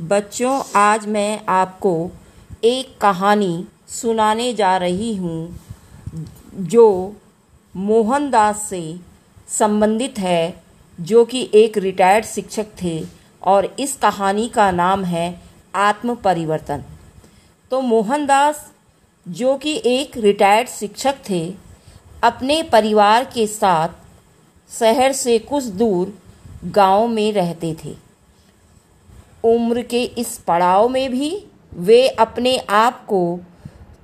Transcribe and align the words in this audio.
बच्चों, 0.00 0.62
आज 0.76 1.06
मैं 1.06 1.40
आपको 1.48 2.10
एक 2.64 2.98
कहानी 3.00 3.66
सुनाने 3.88 4.52
जा 4.54 4.76
रही 4.76 5.14
हूँ, 5.16 5.58
जो 6.54 7.16
मोहनदास 7.74 8.62
से 8.62 8.82
संबंधित 9.48 10.18
है, 10.18 10.62
जो 10.98 11.24
कि 11.24 11.50
एक 11.54 11.78
रिटायर्ड 11.78 12.24
शिक्षक 12.24 12.66
थे, 12.82 13.04
और 13.42 13.76
इस 13.80 13.96
कहानी 13.96 14.48
का 14.48 14.70
नाम 14.70 15.04
है 15.04 15.40
आत्म 15.74 16.14
परिवर्तन 16.14 16.84
तो 17.70 17.80
मोहनदास, 17.80 18.66
जो 19.26 19.56
कि 19.56 19.80
एक 19.86 20.16
रिटायर्ड 20.16 20.68
शिक्षक 20.68 21.14
थे, 21.30 21.54
अपने 22.22 22.62
परिवार 22.62 23.24
के 23.24 23.46
साथ 23.46 23.88
शहर 24.70 25.12
से 25.12 25.38
कुछ 25.38 25.64
दूर 25.64 26.18
गाँव 26.64 27.08
में 27.08 27.32
रहते 27.32 27.76
थे। 27.84 28.07
उम्र 29.44 29.82
के 29.82 30.02
इस 30.02 30.38
पड़ाव 30.38 30.88
में 30.88 31.10
भी 31.10 31.46
वे 31.74 32.08
अपने 32.08 32.56
आप 32.58 33.06
को 33.06 33.40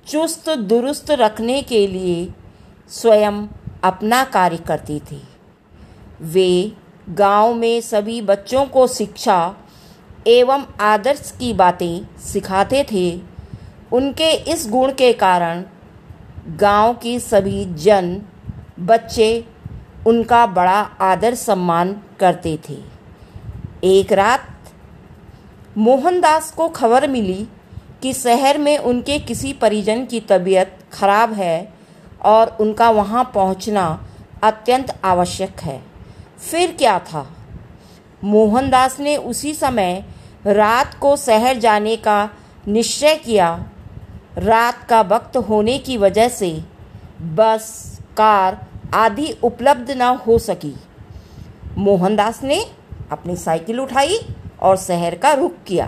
चुस्त, 0.07 0.49
दुरुस्त 0.49 1.11
रखने 1.11 1.61
के 1.61 1.87
लिए 1.87 2.33
स्वयं 2.89 3.47
अपना 3.83 4.23
कार्य 4.23 4.57
करती 4.57 4.99
थी। 4.99 5.21
वे 6.21 6.71
गाँव 7.09 7.53
में 7.53 7.81
सभी 7.81 8.21
बच्चों 8.21 8.65
को 8.65 8.87
शिक्षा 8.87 9.55
एवं 10.27 10.65
आदर्श 10.79 11.33
की 11.39 11.53
बातें 11.53 12.17
सिखाते 12.17 12.85
थे। 12.91 13.21
उनके 13.91 14.31
इस 14.31 14.67
गुण 14.69 14.91
के 14.91 15.13
कारण 15.13 15.63
गाँव 16.47 16.93
की 16.93 17.19
सभी 17.19 17.65
जन, 17.65 18.21
बच्चे 18.79 19.45
उनका 20.07 20.47
बड़ा 20.47 20.79
आदर 21.01 21.35
सम्मान 21.35 22.01
करते 22.19 22.59
थे। 22.69 22.77
एक 23.83 24.11
रात 24.11 24.54
मोहनदास 25.77 26.51
को 26.51 26.67
खबर 26.67 27.07
मिली 27.07 27.47
कि 28.01 28.13
शहर 28.13 28.57
में 28.57 28.77
उनके 28.77 29.19
किसी 29.19 29.53
परिजन 29.53 30.05
की 30.05 30.19
तबीयत 30.19 30.79
खराब 30.93 31.33
है 31.33 31.73
और 32.25 32.57
उनका 32.59 32.89
वहाँ 32.89 33.31
पहुँचना 33.35 34.07
अत्यंत 34.43 34.99
आवश्यक 35.03 35.59
है। 35.59 35.83
फिर 36.51 36.71
क्या 36.71 36.99
था? 36.99 37.31
मोहनदास 38.23 38.99
ने 38.99 39.17
उसी 39.17 39.53
समय 39.53 40.03
रात 40.45 40.97
को 41.01 41.17
शहर 41.17 41.57
जाने 41.57 41.95
का 41.95 42.29
निश्चय 42.67 43.15
किया। 43.15 43.69
रात 44.37 44.83
का 44.83 45.01
वक्त 45.01 45.37
होने 45.37 45.77
की 45.77 45.97
वजह 45.97 46.27
से 46.27 46.63
बस, 47.21 47.97
कार 48.17 48.67
आदि 48.93 49.35
उपलब्ध 49.43 49.91
न 49.91 50.01
हो 50.01 50.39
सकी। 50.39 50.75
मोहनदास 51.77 52.43
ने 52.43 52.65
अपनी 53.11 53.35
साइकिल 53.35 53.79
उठाई 53.79 54.19
और 54.61 54.77
शहर 54.77 55.15
का 55.15 55.33
रुख 55.33 55.53
किया। 55.67 55.87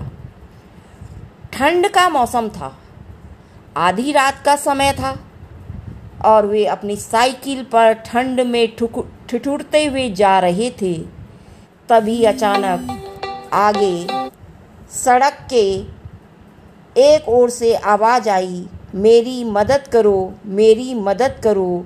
ठंड 1.53 1.87
का 1.87 2.07
मौसम 2.09 2.49
था। 2.49 2.75
आधी 3.77 4.11
रात 4.11 4.41
का 4.45 4.55
समय 4.55 4.91
था 4.93 5.15
और 6.25 6.45
वे 6.45 6.65
अपनी 6.65 6.95
साइकिल 6.95 7.63
पर 7.63 7.93
ठंड 8.05 8.41
में 8.41 8.67
ठिठुरते 9.27 9.85
हुए 9.85 10.09
जा 10.11 10.39
रहे 10.39 10.69
थे। 10.71 10.93
तभी 11.89 12.23
अचानक 12.23 13.49
आगे 13.53 14.07
सड़क 14.93 15.37
के 15.53 15.65
एक 16.95 17.27
ओर 17.29 17.49
से 17.49 17.73
आवाज़ 17.75 18.29
आई, 18.29 18.67
मेरी 18.95 19.43
मदद 19.43 19.87
करो, 19.87 20.33
मेरी 20.45 20.93
मदद 20.93 21.39
करो, 21.43 21.85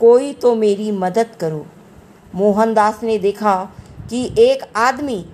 कोई 0.00 0.32
तो 0.32 0.54
मेरी 0.54 0.90
मदद 0.90 1.30
करो। 1.40 1.66
मोहनदास 2.34 3.02
ने 3.02 3.18
देखा 3.18 3.54
कि 4.10 4.24
एक 4.38 4.64
आदमी 4.76 5.24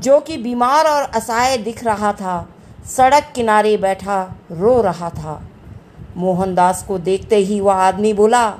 जो 0.00 0.20
कि 0.20 0.36
बीमार 0.36 0.86
और 0.86 1.02
असहाय 1.02 1.56
दिख 1.58 1.84
रहा 1.84 2.12
था, 2.12 2.48
सड़क 2.86 3.32
किनारे 3.34 3.76
बैठा, 3.76 4.34
रो 4.52 4.80
रहा 4.80 5.10
था। 5.10 5.40
मोहनदास 6.16 6.82
को 6.88 6.98
देखते 6.98 7.36
ही 7.36 7.60
वह 7.60 7.74
आदमी 7.74 8.12
बोला, 8.12 8.54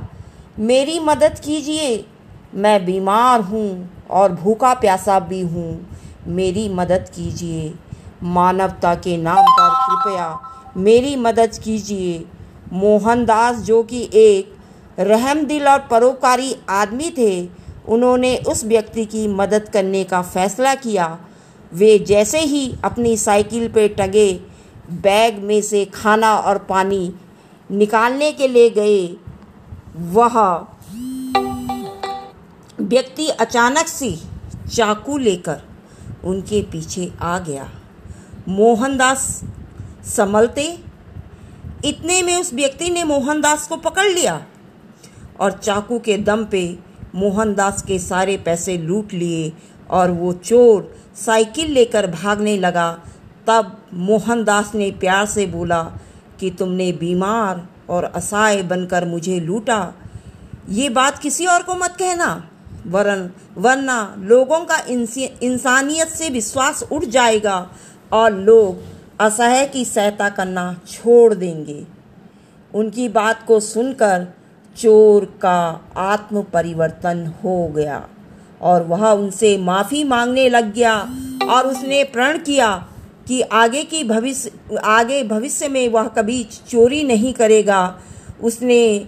मेरी 0.59 0.99
मदद 1.01 1.39
कीजिए, 1.39 2.05
मैं 2.55 2.85
बीमार 2.85 3.41
हूँ 3.41 3.91
और 4.11 4.33
भूखा 4.33 4.75
प्यासा 4.75 5.19
भी 5.21 5.41
हूँ। 5.41 5.97
मेरी 6.27 6.69
मदद 6.69 7.11
कीजिए, 7.15 7.75
मानवता 8.23 8.95
के 8.95 9.17
नाम 9.17 9.45
पर 9.51 9.71
कृपया 9.81 10.39
मेरी 10.77 11.17
मदद 11.17 11.59
कीजिए। 11.65 12.25
मोहनदास, 12.73 13.57
जो 13.57 13.83
कि 13.83 14.11
एक 14.15 14.57
रहमदिल 15.01 15.69
और 15.69 15.79
परोपकारी 15.91 16.55
आदमी 16.69 17.11
थे, 17.19 17.49
उन्होंने 17.89 18.37
उस 18.37 18.65
व्यक्ति 18.65 19.05
की 19.05 19.27
मदद 19.29 19.69
करने 19.69 20.05
का 20.05 20.23
फैसला 20.23 20.75
किया 20.75 21.19
वे 21.73 21.99
जैसे 21.99 22.41
ही 22.41 22.73
अपनी 22.85 23.17
साइकिल 23.17 23.69
पे 23.69 23.89
टगे, 23.89 24.33
बैग 24.93 25.39
में 25.39 25.61
से 25.63 25.85
खाना 25.85 26.35
और 26.37 26.59
पानी 26.69 27.13
निकालने 27.71 28.31
के 28.33 28.49
लिए 28.49 28.71
गए, 28.71 29.07
वह 29.97 30.39
व्यक्ति 32.81 33.29
अचानक 33.31 33.87
से 33.87 34.11
चाकू 34.69 35.19
लेकर 35.19 35.63
उनके 36.25 36.63
पीछे 36.63 37.11
आ 37.21 37.39
गया। 37.39 37.69
मोहनदास 38.49 39.27
संभलते, 40.07 40.67
इतने 41.85 42.23
में 42.23 42.37
उस 42.37 42.53
व्यक्ति 42.55 42.91
ने 42.91 43.05
मोहनदास 43.05 43.67
को 43.69 43.77
पकड़ 43.77 44.09
लिया 44.09 44.41
और 45.41 45.53
चाकू 45.53 45.99
के 45.99 46.17
दम 46.19 46.45
पे 46.45 46.79
मोहनदास 47.15 47.83
के 47.83 47.99
सारे 47.99 48.37
पैसे 48.37 48.77
लूट 48.79 49.13
लिए 49.13 49.53
और 49.91 50.11
वो 50.11 50.33
चोर 50.33 50.95
साइकिल 51.17 51.73
लेकर 51.73 52.07
भागने 52.07 52.57
लगा। 52.59 52.91
तब 53.47 53.77
मोहनदास 53.95 54.75
ने 54.75 54.91
प्यार 54.91 55.27
से 55.27 55.47
बोला 55.47 55.83
कि 56.41 56.51
तुमने 56.51 56.91
बीमार 56.93 57.67
और 57.89 58.05
असहाय 58.05 58.63
बनकर 58.63 59.05
मुझे 59.05 59.39
लूटा। 59.41 59.81
ये 60.69 60.89
बात 60.89 61.19
किसी 61.19 61.47
और 61.47 61.63
को 61.63 61.75
मत 61.75 61.97
कहना, 61.99 62.49
वरन, 62.87 63.31
वरना 63.57 64.15
लोगों 64.19 64.61
का 64.65 64.77
इंसानियत 65.43 66.09
से 66.09 66.29
विश्वास 66.31 66.83
उठ 66.93 67.05
जाएगा 67.05 67.69
और 68.13 68.33
लोग 68.33 68.83
असहाय 69.21 69.67
की 69.67 69.85
सहायता 69.85 70.29
करना 70.29 70.65
छोड़ 70.89 71.35
देंगे। 71.35 71.85
उनकी 72.75 73.09
बात 73.09 73.45
को 73.47 73.61
सुनकर 73.61 74.27
चोर 74.77 75.25
का 75.43 75.61
आत्म 75.97 76.43
परिवर्तन 76.43 77.27
हो 77.45 77.67
गया। 77.69 78.09
और 78.63 78.83
वह 78.83 79.07
उनसे 79.09 79.57
माफ़ी 79.59 80.03
मांगने 80.05 80.49
लग 80.49 80.73
गया 80.75 80.95
और 81.51 81.67
उसने 81.67 82.03
प्रण 82.05 82.39
किया 82.39 82.71
कि 83.29 83.41
आगे 83.43 83.83
की 83.85 84.03
भविष्य, 84.05 84.51
आगे 84.85 85.23
भविष्य 85.25 85.69
में 85.69 85.89
वह 85.89 86.09
कभी 86.09 86.43
चोरी 86.69 87.03
नहीं 87.03 87.33
करेगा। 87.33 87.99
उसने 88.43 89.07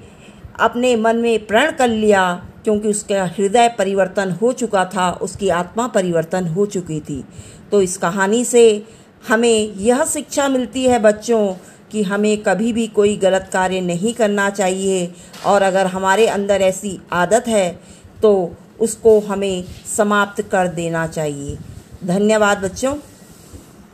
अपने 0.61 0.95
मन 0.97 1.17
में 1.17 1.47
प्रण 1.47 1.71
कर 1.71 1.89
लिया 1.89 2.25
क्योंकि 2.65 2.89
उसका 2.89 3.25
हृदय 3.27 3.69
परिवर्तन 3.69 4.31
हो 4.31 4.53
चुका 4.53 4.85
था, 4.85 5.11
उसकी 5.13 5.49
आत्मा 5.49 5.87
परिवर्तन 5.87 6.47
हो 6.47 6.67
चुकी 6.67 7.01
थी। 7.01 7.25
तो 7.71 7.83
इस 7.83 7.97
कहानी 7.97 8.45
से 8.45 8.85
हमें 9.29 9.75
यह 9.77 10.05
शिक्षा 10.05 10.49
मिलती 10.49 10.85
है 10.85 10.99
बच्चों 10.99 11.55
कि 11.93 12.03
हमें 12.03 12.43
कभी 12.43 12.73
भी 12.73 12.87
कोई 12.87 13.17
गलत 13.17 13.51
कार्य 13.53 13.81
नहीं 13.81 14.13
करना 14.15 14.49
चाहिए 14.51 15.13
और 15.47 15.63
अगर 15.63 15.87
हमारे 15.87 16.27
अंदर 16.27 16.61
ऐसी 16.61 16.99
आदत 17.13 17.49
है 17.49 17.71
तो 18.23 18.33
उसको 18.83 19.21
हमें 19.21 19.65
समाप्त 19.97 20.43
कर 20.43 20.69
देना 20.69 21.07
चाहिए। 21.07 21.59
धन्यवाद 22.05 22.59
बच्चों। 22.59 22.97